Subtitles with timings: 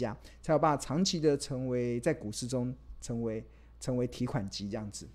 [0.00, 3.44] 家，才有办法长期的成为在股市中成为
[3.78, 5.06] 成为提款机这样子。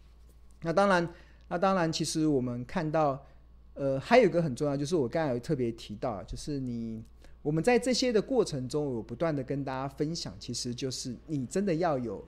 [0.61, 1.07] 那当然，
[1.47, 3.25] 那当然，其实我们看到，
[3.73, 7.03] 呃，还有一个很重要，就是我刚才有特别提到，就是你
[7.41, 12.27] 我们在这些的过程中，我不断的跟大家分享，其实就是你真的要有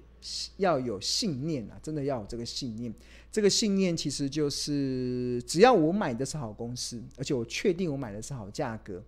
[0.58, 2.94] 要有信念啊，真的要有这个信念。
[3.32, 9.04] 这个信念其实就是，只要我买的是好公司，而且我确定我买的是好价格。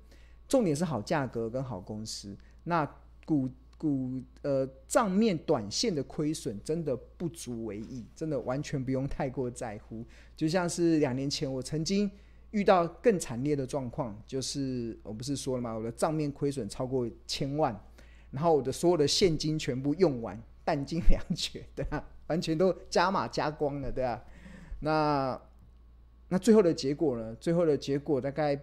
[0.47, 2.83] 重点是好价格跟好公司，那
[3.29, 3.47] 股
[3.77, 10.03] 股呃账面短线的亏损真的不足为意，真的完全不用太过在乎。
[10.35, 12.09] 就像是两年前我曾经
[12.49, 15.75] 遇到更惨烈的状况，就是我不是说了吗？
[15.75, 17.79] 我的账面亏损超过千万，
[18.31, 24.19] 然后我的所有的现金全部用完，弹尽粮绝，对啊，完全都加码加光了，对啊。
[24.79, 25.39] 那
[26.29, 27.35] 那最后的结果呢？
[27.35, 28.59] 最后的结果大概。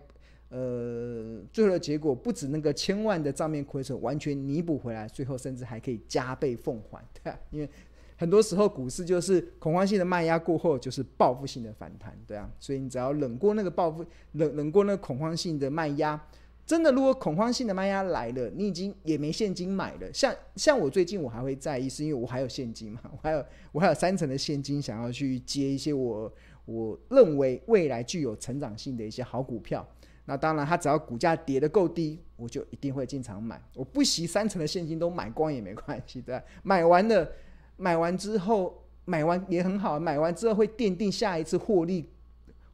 [0.49, 7.69] 呃，最后的结果不止那个千万的账面亏损完全弥补回来，最后甚至还可以加倍奉还，对啊，因为
[8.17, 16.19] 很多时候股市就是恐慌性的卖压过后就是报复性的反弹，对啊，所以你只要忍过那个报复，忍忍过那个恐慌性的卖压，
[16.65, 20.13] 真的如果恐慌性的卖压来了，你已经也没现金买了。
[20.13, 26.33] 像像我最近我还会在意，是因为我还有现金嘛，我还有 我还有三成的现金想要去接一些我
[26.65, 29.87] 我认为未来具有成长性的一些好股票。
[30.29, 33.63] 那当然，它只要股价跌得够低，我就一定会进场买。
[33.75, 36.45] 我不惜三成的现金都买光也没关系，对吧？
[36.65, 37.31] 买完了，
[37.77, 42.11] 买完之后，买完也很好，买完之后会奠定下一次获利，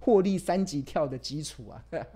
[0.00, 2.06] 获利三级跳的基础啊，对吧？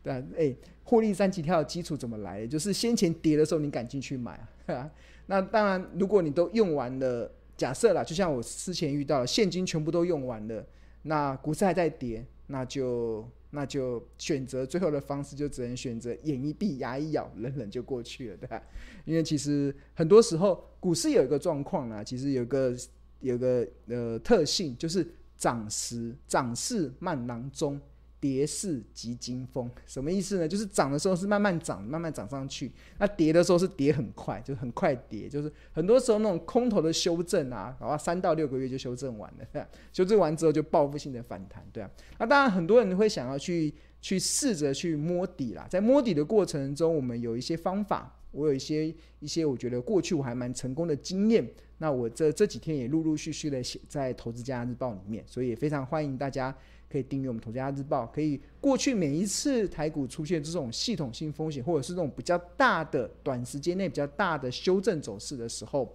[0.00, 2.46] 对啊，哎，获利三级跳的基础怎么来的？
[2.46, 4.88] 就是先前跌的时候你敢进去买啊，
[5.26, 10.64] 那当然，如果你都用完了，假设啦，就像我之前遇到的，现金全部都用完了，
[11.02, 13.28] 那股市还在跌，那就。
[13.54, 18.62] 那就选择最后的方式，就只能选择眼一闭、牙一咬，忍忍就过去了，对吧？
[19.04, 22.76] 因为其实很多时候股市有一个状况啊，其实有个
[23.20, 25.06] 有个呃特性，就是
[25.36, 27.80] 涨时涨势慢囊中。
[28.24, 30.48] 跌势急惊风，什么意思呢？
[30.48, 35.28] 就是涨的时候是慢慢涨，慢慢涨上去；那跌的时候是跌很快，就很快跌。
[35.28, 41.90] 就是很多时候那种空头的修正啊，然后三到六个月就修正完了， 修正完之后就报复性的反弹，对啊。
[42.18, 48.86] 那当然很多人会想要去去试着去摸底啦，在摸底的过程中，我们有一些方法，我有一些
[49.18, 51.46] 一些我觉得过去我还蛮成功的经验。
[51.78, 56.56] 那我这这几天也陆陆续续的写在《投资家日报》里面，所以也非常欢迎大家。
[56.94, 65.92] 可以订阅我们《投资家日报》，可以过去每一次台股出现这种系统性风险，或者是这种比较大的短时间内比较大的修正走势的时候，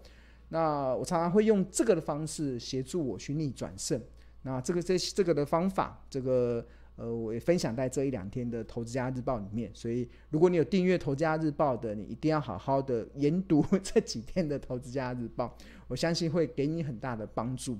[0.49, 3.97] 那我常常会用这个的方式协助我去逆转胜。
[4.41, 6.65] 那这个这这个的方法，这个
[6.97, 9.71] 呃，我也分享在这一两天的《投资家日报》里面。
[9.73, 15.45] 所以，如果你有订阅《投资家日报》的，你一定要好好的研读这几天的《投资家日报》，
[15.87, 17.77] 我相信会给你很大的帮助。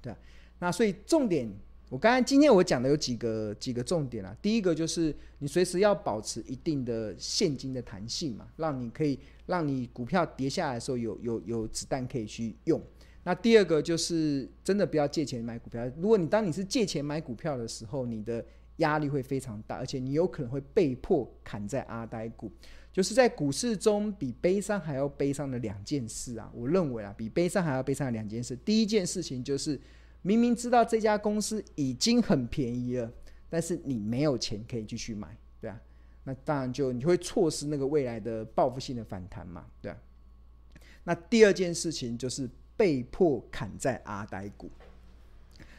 [0.00, 0.12] 对，
[0.58, 1.48] 那所以重点。
[1.92, 12.80] 我刚才今天我讲的有几个几个重点啊，第一个就是你随时要保持一定的现金的弹性嘛，让你可以让你股票跌下来的时候有有有子弹可以去用。
[13.24, 15.86] 那第二个就是真的不要借钱买股票。
[15.98, 18.42] 如果你当你是借钱买股票的时候，你的
[18.76, 22.50] 压力会非常大，而且你有可能会被迫砍在阿呆股。
[22.90, 28.56] 就是在股市中比悲伤还要悲伤的两件事啊，我认为啊，比悲伤还要悲伤的两件事。
[28.64, 29.78] 第一件事情就是。
[30.22, 33.12] 明明知道这家公司已经很便宜了，
[33.50, 35.80] 但是你没有钱可以继续买，对啊，
[36.22, 39.98] 那当然就你会错失那个未来的报复性的反弹嘛，对啊。
[41.02, 44.70] 那第二件事情就是被迫砍在阿呆股。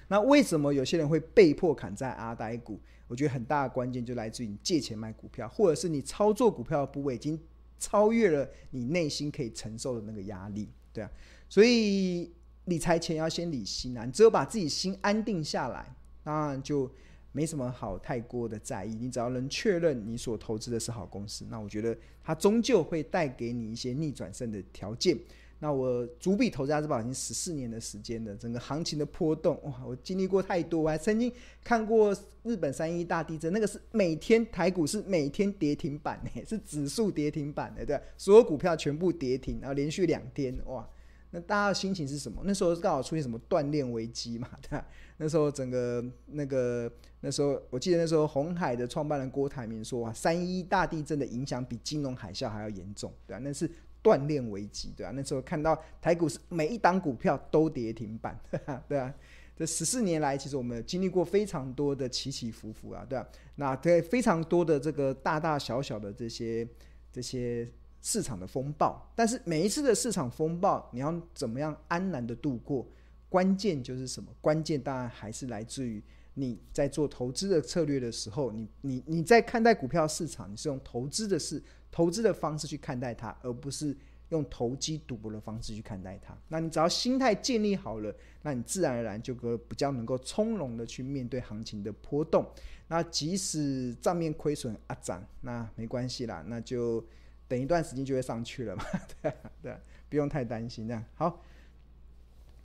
[0.09, 2.77] 那为什么有些人会被迫砍在阿呆股？
[3.07, 7.39] 我觉得很大的关键就来自于你借钱买股票，或者是你操作股票的部位已经
[7.79, 11.09] 超越了你内心可以承受的那个压力，对啊，
[11.47, 12.29] 所以。
[12.65, 14.05] 理财前要先理心啊！
[14.05, 15.93] 你只有把自己心安定下来，
[16.23, 16.89] 当然就
[17.33, 18.95] 没什么好太过的在意。
[18.95, 25.17] 你只要能确认你所投资的是好公司，那我觉得它终究会带给你一些逆转胜的条件。
[25.59, 30.81] 那我主笔投资家日报已经十四年的时间了，整个行情的波动哇，我经历过太多。
[30.81, 31.31] 我还曾经
[31.63, 40.87] 看过日本三一大地震，那个是每天台股是每天跌停板呢，是指数跌停板的，对，所有股票全部跌停，然后连续两天哇。
[41.35, 42.43] 那大家的心情是什么？
[42.45, 44.85] 那时候刚好出现什么断链危机嘛， 对吧？
[45.17, 46.91] 那时候整个那个
[47.21, 53.39] 那时候，我记得那时候红海的创办人郭台铭说：“哇，三一大地震的影响比金融海啸还要严重，对吧？
[53.43, 53.67] 那是
[54.03, 55.11] 断链危机，对吧？
[55.15, 58.39] 那时候看到台股是每一档股票都跌停板，
[58.87, 59.11] 对啊，
[59.55, 63.27] 这十四年来，其实我们经历过非常多的起起伏伏啊，对吧？
[63.55, 66.67] 那对非常多的这个大大小小的这些
[67.11, 67.67] 这些。
[68.03, 72.85] 市场的风暴，但是每一次的市场风暴，你要怎么样安然的度过？
[73.29, 74.29] 关键就是什么？
[74.41, 76.03] 关键当然还是来自于
[76.33, 83.95] 你在做投资的策略的时候，你你你在看待股票市场，你是用投资的事、投资的方式去看待它，而不是
[84.29, 86.37] 用投机赌博的方式去看待它。
[86.49, 92.45] 那你只要心态建立好了，那你自然而然就可比较能够从容的去面对行情的波动。
[92.89, 97.01] 那即使账面亏损啊涨，那没关系啦，那就。
[97.47, 98.83] 等一段时间就会上去了嘛，
[99.21, 99.79] 对啊，对啊，
[100.09, 101.03] 不用太担心这样。
[101.13, 101.41] 好，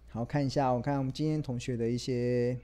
[0.09, 2.57] 好看一下，我看我们今天同学的一些。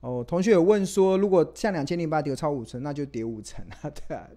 [0.00, 3.88] 哦，同学有问说，如果像两千零八跌超五成，那就跌五成啊？
[4.08, 4.28] 对啊，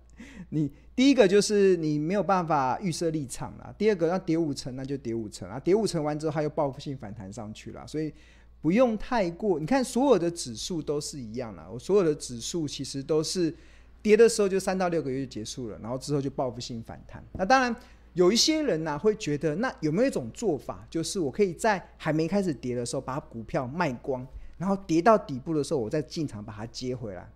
[0.49, 8.13] 你第一个就是你没有办法预设立场了，第二个要跌五成，那就跌五成啊，跌五成完之后，它又报复性反弹上去了，所以。
[8.61, 11.67] 不用太过，你看所有的指数都是一样啦。
[11.71, 13.53] 我所有的指数其实都是
[14.01, 17.23] 跌的时候就三到六个月就结束了，然后之后就报复性反弹。
[17.33, 17.75] 那当然
[18.13, 24.25] 有一些人呢、会觉得，那有没有一种做法，就是我可以在还没开始跌的时候把股票卖光，
[24.57, 27.31] 然后跌到底部的时候我再进场把它接回来？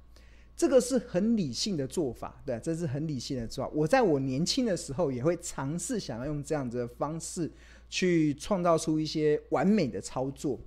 [0.57, 3.71] 这个是很理性的做法，对，这是很理性的做法。
[3.73, 7.51] 我在我年轻的时候也会尝试想要用这样子的方式
[7.89, 10.59] 去创造出一些完美的操作。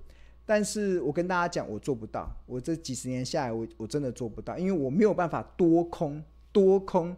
[0.45, 2.31] 但是我跟大家讲，我做不到。
[2.45, 7.15] 我这几十年下来，我我真的做不到，因为我没有办法多空多空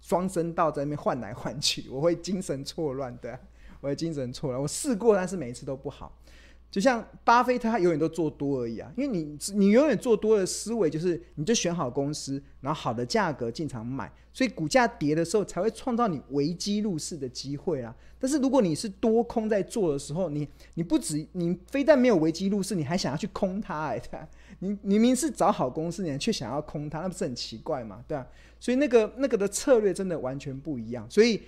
[0.00, 3.38] 双声道在那边换来换去，我会精神错乱的，
[3.80, 4.60] 我会精神错乱。
[4.60, 6.12] 我试过，但是每一次都不好。
[6.70, 17.92] 就像巴菲特，他永远都做多而已啊，因为你你永远做多的思维就是，你就选好公司，然后好的价格进场买，所以股价跌的时候才会创造你危机入市的机会啊。
[18.20, 24.28] 但是如果你是多空在做的时候，你你不止你非但没有危机入市，你还想要去空它哎，对啊，
[24.60, 28.04] 你明明是找好公司，你却想要空它，那不是很奇怪嘛？
[28.06, 28.24] 对啊，
[28.60, 31.04] 所以那个那个的策略真的完全不一样。
[31.10, 31.42] 所以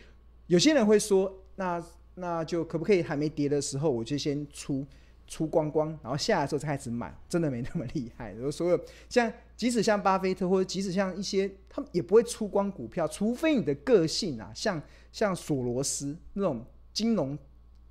[0.49, 1.81] 有些人会说，那
[2.17, 4.85] 那就可不可以还没跌的时候我就先出？
[5.27, 8.33] 出光光，然后下来的时候才开始买，真的没那么厉害。
[8.33, 8.79] 然 后所有
[9.09, 14.81] 像，即使像巴菲特，或者即使像一些，他们也不会出光股票，除非你的个性啊，像
[15.13, 17.39] 像索罗斯那种金融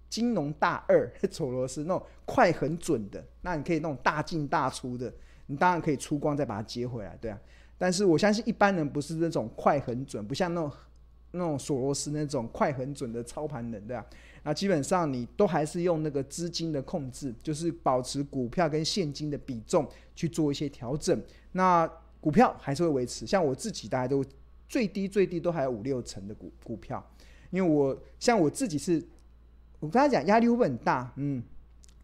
[0.10, 5.12] 金融大二， 索罗斯那种快很准的，那你可以那种大进大出的，
[5.48, 7.40] 你当然可以出光再把它接回来，对啊。
[7.78, 10.72] 但是我相信一般人不是那种快很准，不像那种
[11.32, 14.06] 那种索罗斯那种快很准的操盘人，对啊。
[14.44, 21.22] 那基本上你都还是用那个资金的控制，就是保持股票跟现金的比重去做一些调整。
[21.52, 21.88] 那
[22.20, 24.26] 股票还是会维持，像我自己大概都
[24.68, 27.08] 最低最低都还有五六成的股股票，
[27.52, 29.02] 因为我像我自己是，
[29.80, 31.14] 我跟他讲压力会不会很大？
[31.18, 31.44] 嗯，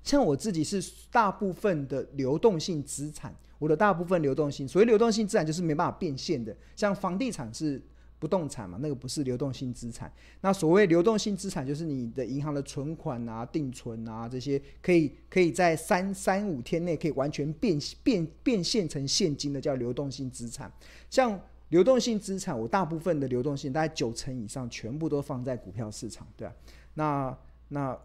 [0.04, 0.80] 像我自己是
[1.12, 7.82] 大部分的流动性资产，我的大部分流动性，所谓流动性资产就是没办法变现的，像房地产是。
[8.20, 10.12] 不动产嘛，那个不是流动性资产。
[10.42, 20.72] 那所谓流动性资产，就是你的银行的存款啊、定存啊这些，可以可以在三三五天内可以完全变变变现成现金的，叫流动性资产。
[21.10, 26.56] 像流动性资产，我大部分的流动性大概九成以上，全部都放在股票市场，对啊。
[26.96, 27.38] 那
[27.68, 28.00] 那，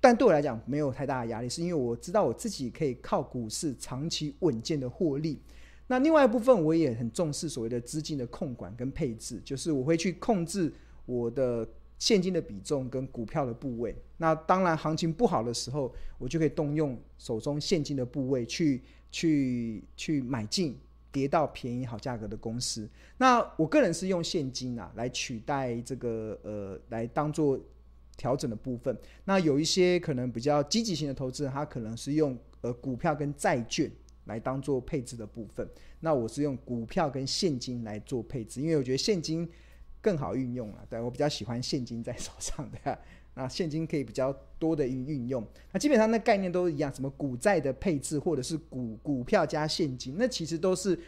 [0.00, 5.40] 但对我来讲没有太大的压力，是因为我知道我自己可以靠股市长期稳健的获利。
[5.92, 10.72] 那另外一部分，我也很重视所谓的资金的控管跟配置，就是我会去控制
[11.04, 11.68] 我的
[11.98, 13.94] 现金的比重跟股票的部位。
[14.16, 18.80] 那当然，行情不好的时候，我就可以动用手中现金的部位去
[19.10, 20.78] 去去买进
[21.12, 22.88] 跌到便宜好价格的公司。
[23.18, 27.60] 那我个人是用现金啊来取代这个呃来当做
[28.16, 28.96] 调整的部分。
[29.26, 33.90] 那有一些可能比较积极型的投资人，他可能是用呃股票跟债券。
[34.24, 35.68] 来当做配置的部分，
[36.00, 39.48] 那我是用股票跟现金来做配置，因为我觉得现金
[40.00, 40.86] 更好运用了。
[40.88, 42.98] 对，我比较喜欢现金在手上的，
[43.34, 45.44] 那现金可以比较多的运运用。
[45.72, 50.98] 那基本上那概念都一样，什么股债的配置，或者是股股票加现金，那其实都是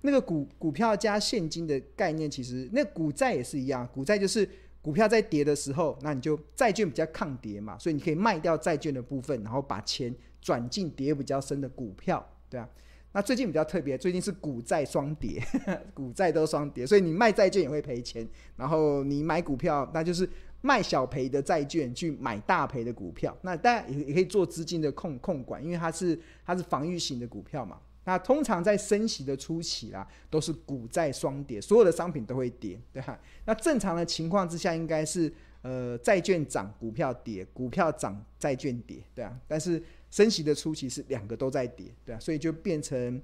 [0.00, 2.30] 那个股股票加现金的概念。
[2.30, 4.48] 其实那股债也是一样，股债就是
[4.82, 12.24] 股票在跌的时候，那你就债券比较抗跌嘛，所以你可以卖掉债券的部分，然后把钱转进跌比较深的股票。
[12.50, 12.68] 对啊，
[13.12, 15.42] 那最近比较特别，最近是股债双跌，
[15.94, 20.28] 股债都双跌，所以你卖债券也会赔钱，然后你买股票，那就是
[20.60, 23.36] 卖小赔的债券去买大赔的股票。
[23.42, 27.78] 那当然也也可以做资金的控控管，因为它是它是防御型的股票嘛。
[28.06, 33.18] 那通常在升息的初期啦，都是股债双跌，所有的商品都会跌，对吧？
[33.46, 35.32] 那正常的情况之下，应该是
[35.64, 43.20] 呃债券涨，股票跌，股票涨，债券跌，对啊，但是升息的初期是两个都在跌，对啊，所以就变成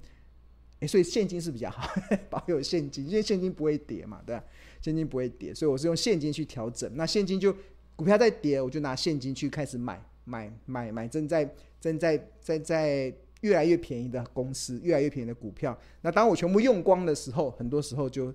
[0.79, 1.87] 诶，所以现金是比较好，
[2.31, 4.43] 保有现金，因为现金不会跌嘛，对吧？
[4.81, 6.91] 现金不会跌，所以我是用现金去调整。
[6.95, 7.55] 那现金就
[7.95, 11.47] 股票在跌，我就拿现金去开始买买买买正在
[11.79, 15.77] 正在在在越来越便宜的公司，越来越便宜的股票。
[16.01, 18.33] 那当我全部用光的时候，很多时候就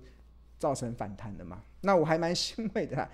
[0.57, 1.61] 造成反弹了嘛。
[1.81, 3.09] 那我还蛮欣慰的，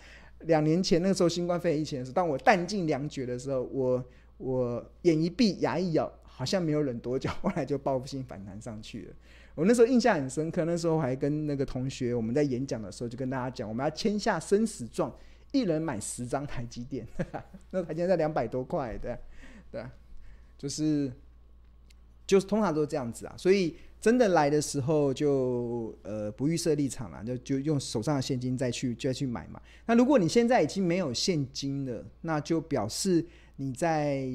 [0.45, 4.03] 两年前那个时候新冠肺炎疫情的时候，当我弹尽粮绝的时候，我
[4.37, 6.11] 我眼一闭，牙一咬。
[6.35, 9.13] 好像没有忍多久，后来就报复性反弹上去了。
[9.53, 15.15] 我那时候印象很深刻，那时候还跟那个同学，我们在演讲的时候就跟大家讲，我们要签下生死状，
[15.51, 17.07] 一人买十张台积电。
[17.69, 19.15] 那台积电在两百多块，对
[19.71, 19.85] 对，
[20.57, 21.13] 就是
[22.25, 23.35] 就是通常都是这样子啊。
[23.37, 29.61] 所以真的来的时候就呃不预设立场了，就就用手上的现金再去再去买嘛。
[29.85, 34.27] 那如果你现在已经没有现金了，那就表示你在。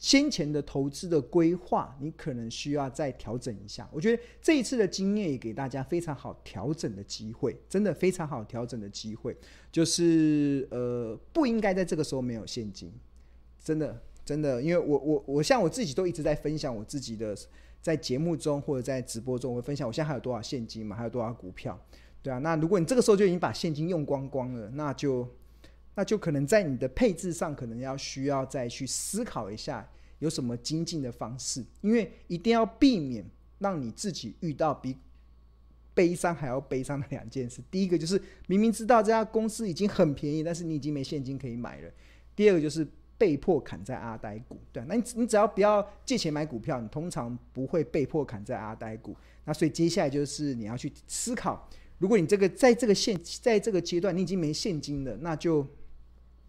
[0.00, 3.90] 先前的投资的规划，你可能需要再调整一下。
[3.92, 9.36] 我觉得这一次的经验也给大家非常好调整的机会，真的非常好调整的机会。
[9.72, 12.92] 就是呃，不应该在这个时候没有现金，
[13.60, 17.34] 真的真的，因为我我我像我自己都一直在分享我自己的，
[17.80, 21.80] 在节目中或者在直播中，我会分享我现在还有多少现金嘛，还有多少股票，
[22.22, 22.38] 对啊。
[22.38, 25.28] 那如果你这个时候就已经把现金用光光了，那就。
[25.94, 29.84] 那就可能在你的配置上，可能要需要再去思考一下，
[30.20, 34.96] 有什么精进的方式，因为一定要避免让你自己遇到比
[35.94, 37.60] 悲伤还要悲伤的两件事。
[37.68, 41.90] 第一个就是明明知道这家公司已经很便宜，但是你已经没现金可以买了；
[42.36, 42.86] 第二个就是
[43.18, 44.56] 被迫砍在阿呆股。
[44.72, 49.14] 对，那你你只要不要借钱买股票，你通常不会被迫砍在阿呆股。
[49.44, 55.66] 那所以接下来就是你要去思考，如果你这个在这个现在这个阶段你已经没现金了，那就。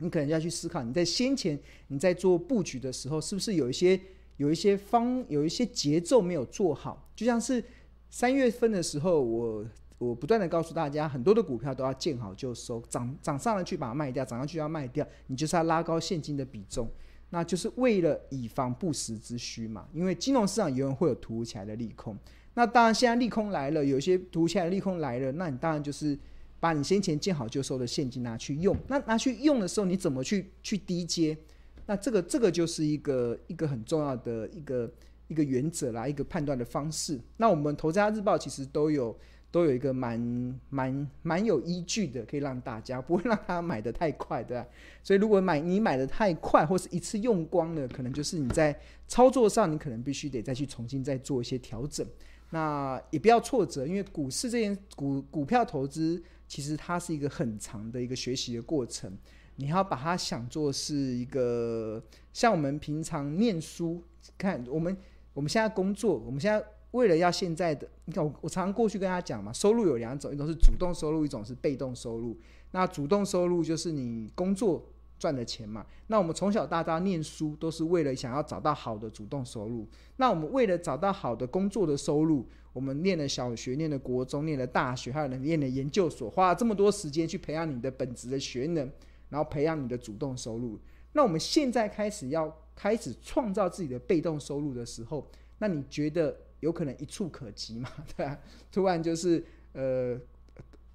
[0.02, 1.60] 你可能要去思考，你在先前
[1.90, 4.00] 你在做布局的时候，是不是有一些
[4.38, 7.12] 有一些方有一些节奏没有做好？
[7.18, 7.62] 就像是
[8.10, 9.66] 三月份的时候，我
[10.00, 16.90] 我不断的告诉大家，很多的股票都要见好就收，涨涨上了去把它卖掉，涨上去要卖掉，你就是要拉高现金的比重，
[17.30, 19.88] 那就是为了以防不时之需嘛。
[19.94, 22.18] 因为金融市场永远会有突如其来的利空，
[22.56, 26.18] 那当然现在利空来了，有一些突如其来的利空来了，那你当然就是。
[26.62, 31.38] 把你先前见好就收的现金拿去用，那拿去用的时候，你怎么去去低接？
[31.86, 34.92] 那这个这个就是一个一个很重要的一个
[35.30, 37.18] 一个原则啦，一个判断的方式。
[37.38, 39.18] 那我们投资家日报其实都有
[39.52, 44.68] 都有一个蛮蛮蛮有依据的，可以让大家不会让他买得太快，对吧？
[45.04, 48.78] 所以如果买你买得太快，或是一次用光了，可能就是你在
[49.08, 52.06] 操作上，你可能必须得再去重新再做一些调整。
[52.52, 56.22] 那也不要挫折，因为股市这件股股票投资。
[56.48, 59.16] 其实它是一个很长的一个学习的过程，
[59.58, 62.04] 你要把它想做是一个
[62.34, 64.04] 像我们平常念书，
[64.36, 64.98] 看我们
[65.36, 66.60] 我们现在工作，我们现在
[66.92, 72.38] 为了要现在的，你看我我常常过去跟大家讲嘛，收入有两种，一种是主动收入，一种是被动收入。
[72.72, 74.86] 那主动收入就是你工作
[75.18, 75.86] 赚的钱嘛。
[76.08, 79.88] 那我们从小到大念书都是为了想要找到好的主动收入。
[80.18, 82.46] 那我们为了找到好的工作的收入。
[82.72, 88.90] 我们念了小学，念了国中，念了大学，还有人念了研究所，花了这么多时间去培养你的本职的学能，
[89.30, 90.80] 然后培养你的主动收入。
[91.14, 95.28] 那我们现在开始要开始创造自己的被动收入的时候，
[95.58, 97.90] 那你觉得有可能一触可及嘛？
[98.16, 98.40] 对吧？
[98.72, 100.20] 突然就是呃，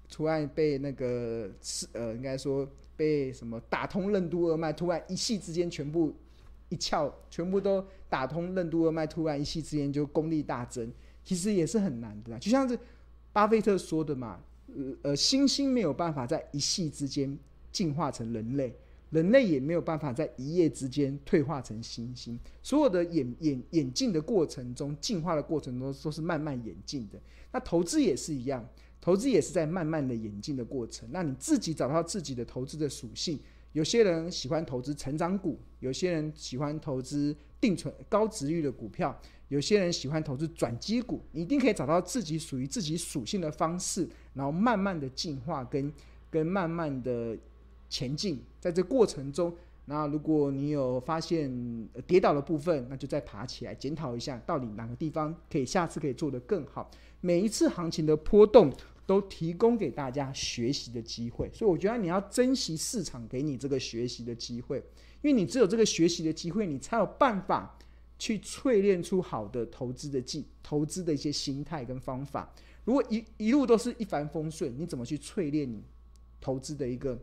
[0.09, 6.13] 突然被那个是呃，应该说被什么打通任督二脉，突然一夕之间全部
[6.69, 10.91] 一窍，全部都打通任督二脉，突然一夕之间就功力大增。
[11.23, 12.77] 其实也是很难的，就像是
[13.33, 17.35] 巴菲特说的嘛，呃呃，猩猩没有办法在一夕之间
[17.71, 18.75] 进化成人类，
[19.15, 22.37] 人类也没有办法在一夜之间退化成猩猩。
[22.61, 27.17] 所有的演演演进的过程中，进化的过程中都是慢慢演进的。
[27.53, 28.67] 那投资也是一样，
[28.99, 31.07] 投资也是在慢慢的演进的过程。
[31.13, 33.39] 那你自己找到自己的投资的属性，
[33.71, 39.17] 有些人喜欢投资成长股，有些人喜欢投资定存高值率的股票。
[39.47, 45.93] 有些人喜欢投资转机股，你一定可以找到自己属于自己属性的方式，然后慢慢的进化跟
[46.31, 47.37] 跟慢慢的
[47.95, 51.49] 前进，在这过程中，那如果你有发现
[52.05, 56.91] 跌倒的部分，那就再爬起来检讨一下，到底哪个地方可以下次可以做得更好。
[57.21, 58.69] 每一次行情的波动
[59.05, 64.79] 都提供给大家学习的机会，所以我觉得你要珍惜市场给你这个学习的机会，
[65.21, 67.77] 因为你只有这个学习的机会，你才有办法。
[68.17, 72.49] 去淬炼出好的投资的技、投资的一些心态跟方法。
[72.85, 75.83] 如果一一路都是一帆风顺，你怎么去淬炼你
[76.39, 77.19] 投资的一个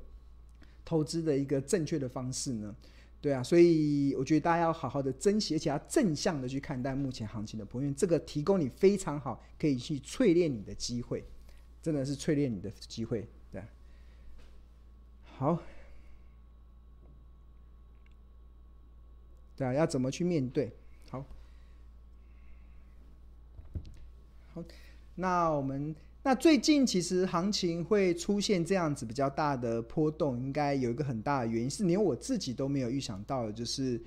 [0.84, 2.74] 投资的一个正确的方式呢？
[3.20, 11.24] 对啊，所以我觉得大家要好好的珍惜，而且要正向的去看待目前行情的波动，因为这个提供你非常好可以去淬炼你的机会，
[11.80, 13.28] 真的是淬炼你的机会。
[13.52, 13.62] 对，
[15.38, 15.62] 好，
[19.56, 20.72] 对啊，要怎么去面对？
[21.08, 21.24] 好，
[24.52, 24.64] 好，
[25.14, 25.94] 那我们。
[26.24, 34.00] 那最近其实行情会出现这样子比较大的波动，应该有一个很大的原因，是连我自己都没有预想到的，就是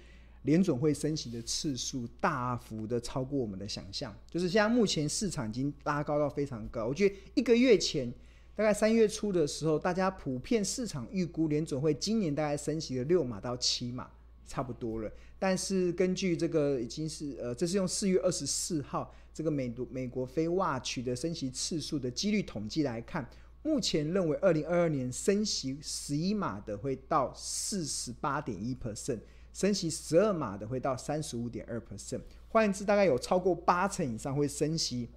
[0.43, 4.15] 联准会升息的次数大幅的超过我们的想象。
[4.31, 8.09] 就是现在目前市场已经拉高到非常高，我觉得一个月前，
[8.55, 14.09] 大概三月初的时候，大家普遍市场预估联准会今年大概升息了六码到七码，
[14.47, 15.11] 差不多了。
[15.37, 19.13] 但是根据这个已经是呃，这是用四月二十四号。
[19.33, 23.29] 这个美国美国非 Watch 的升息次数的几率统计来看，
[23.63, 29.19] 目前认为二零二二年升息十一码的会到四十八点一 percent，
[29.51, 35.09] 升息十二码的会到三十五点二 percent，换言之，大概有超过八成以上会升息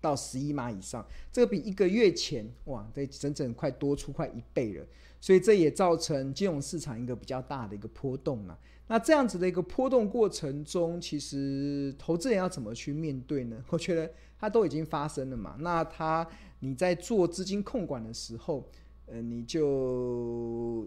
[0.00, 4.86] 到十一码以上，这个比一个月前哇，这整整快多出快一倍了，
[5.24, 8.58] 所以这也造成金融市场一个比较大的一个波动嘛。
[8.88, 13.56] 那这样子的一个波动过程中，其实投资人要怎么去面对呢？
[13.72, 15.56] 我觉得它都已经发生了嘛。
[15.60, 16.28] 那它
[16.58, 18.68] 你在做资金控管的时候，
[19.06, 20.86] 呃，你就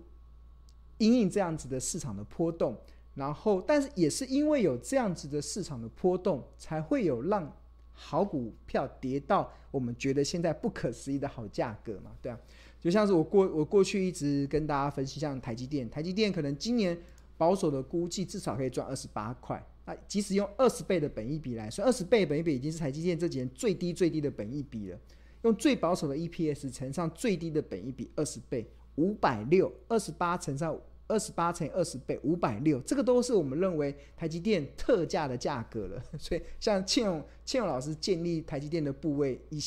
[0.99, 2.77] 因应这样子的市场的波动，
[3.15, 7.51] 然后，但是也是因为有这样子的市场的波动，才会有让
[7.91, 12.39] 好股票跌到我们觉得现在不可思议的好价格嘛，对啊。
[12.79, 16.97] 就像是我过我过去一直跟大家分析，像台积电，台积电可能今年。
[17.39, 19.63] 保守的估计至少可以赚二十八块。
[19.85, 24.99] 那即使用二十倍的本益比来说，二十倍本益比已经是台积电这几年最低最低的本益比了。
[25.43, 30.75] 用最保守的 EPS 乘上最低的本益比二十倍，五百六，二十八乘上
[31.07, 36.03] 二十八乘以二十倍，五百六，这个都是我们认为台积电特价的价格了。
[36.17, 39.59] 所以，像庆勇庆勇老师建立台积电的部位，以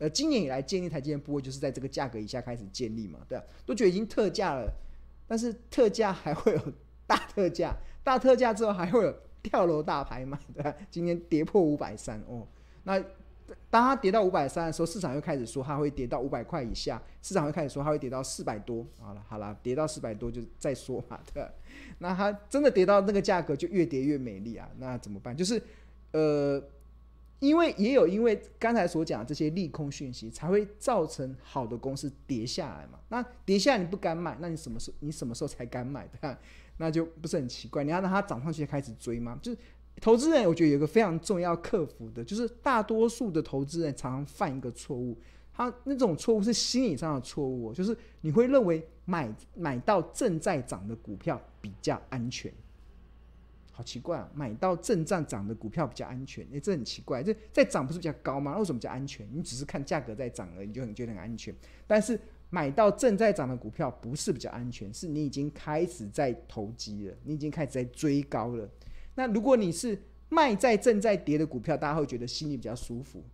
[0.00, 4.68] 呃今年以来建立台积电部位就是在这个价格以下开始建立嘛，对啊，都觉得已经特价了，
[5.28, 6.60] 但是特价还会有。
[7.10, 10.72] 大特价，大特价之后还会有跳楼大拍卖，对吧？
[10.92, 12.46] 今天跌破五百三哦，
[12.84, 13.00] 那
[13.68, 18.86] 当它跌到五百三的时候，市场又开始说它会跌到五百块以下，市场又开始说它会跌到四百多。
[19.00, 21.50] 好了好了，跌到四百多就再说嘛，对吧？
[21.98, 25.36] 那它真的跌到那个价格，就越跌越美丽啊，那怎么办？
[25.36, 25.60] 就是
[26.12, 26.62] 呃。
[27.40, 33.00] 因为也有因为刚才所讲的这些利空讯息，才会造成好的公司跌下来嘛。
[33.08, 36.38] 那跌下来你不敢买，那你什么时候你什么时候才敢买的？
[36.76, 37.82] 那就不是很奇怪。
[37.82, 39.38] 你要让它涨上去开始追吗？
[39.42, 39.58] 就是
[40.00, 45.18] 投资人，我觉得有个非常重要克服的，就是大多数的投资人常常犯一个错误，
[45.52, 52.52] 他那种错误是心理上的错误，就是你会认为买买到正在涨的股票比较安全。
[53.80, 54.30] 好奇怪啊！
[54.34, 57.22] 买到正在涨的股票比较安全，哎，这很奇怪。
[57.22, 58.58] 这在涨不是比较高吗？
[58.58, 59.26] 为什么比较安全？
[59.32, 61.54] 你只是看价格在涨而已，你就很觉得很安全。
[61.86, 68.68] 但是买到正在涨的股票不是比较安全，是你已经开始在投机了，你已经开始在追高了。
[69.14, 73.24] 那如果你是卖在正在跌的股票，大家会觉得心里比较舒服。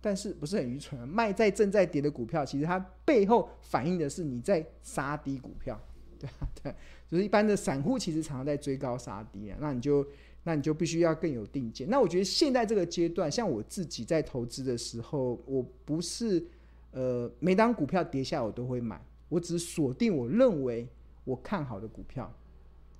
[0.00, 1.06] 但是不是很愚蠢啊？
[1.06, 5.80] 卖在正在跌的股票，其实它背后反映的是你在杀低股票。
[6.22, 6.72] 对啊，对，
[7.10, 10.06] 就是一般的散户其实常常在追高杀低啊，那你就
[10.44, 11.90] 那你就必须要更有定见。
[11.90, 16.46] 那我觉得现在这个阶段，像我自己在投资的时候，我不是
[16.92, 20.86] 呃每当股票跌下我都会买，我只锁定我认为
[21.24, 22.32] 我看好的股票。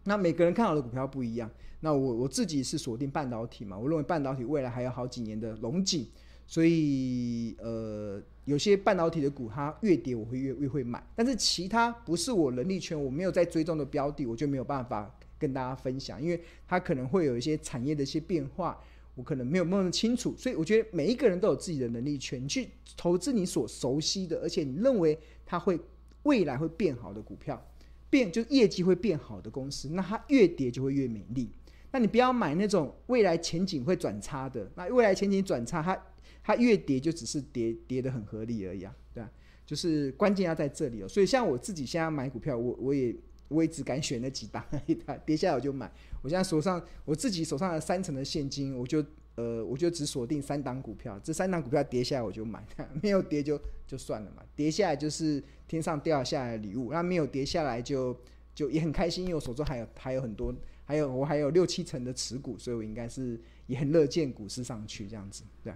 [0.02, 6.08] 那每个人看好的股票不一样，那我我自己是锁定半导体嘛，我认为半导体未来还有好几年的龙井。
[6.52, 16.38] 所以，呃，有些半导体的股，它越跌我会越越会买，但是其他不是我能力圈，我没有在追踪的标的，我就没有办法跟大家分享，因为
[16.68, 18.78] 它可能会有一些产业的一些变化，
[19.14, 20.34] 我可能没有那么清楚。
[20.36, 25.80] 所以我觉得每一个人都有自己的能力圈，去投资你所熟悉的，而且你认为它会
[26.24, 27.66] 未来会变好的股票，
[28.10, 31.48] 变就业绩会变好的公司，那它越跌就会越美丽。
[31.92, 35.98] 那你不要买那种未来前景会转差的，那未来前景转差，它。
[36.42, 39.31] 它越跌就只是跌跌得很合理而已啊，对啊，
[39.64, 41.09] 就是关键要在这里哦。
[41.09, 43.14] 所以像我自己现在买股票，我我也
[43.48, 44.64] 我也只敢选那几档，
[45.24, 45.90] 跌下来我就买。
[46.22, 49.05] 我现在手上我自己手上的三成的现金，我就
[49.37, 52.64] 呃我就只锁定三档股票，这三档股票跌下来我就买，
[53.02, 54.42] 没有跌就就算了嘛。
[54.57, 58.16] 跌下来就是天上掉下来的礼物，那没有跌下来就
[58.55, 65.72] 就也很开心，因为我手中还有还有很多，还有我还有六七成的持股，所以我应该是也很乐见股市上去这样子，对。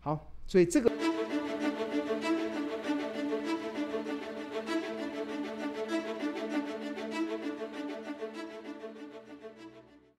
[0.00, 1.19] 好，所以这个。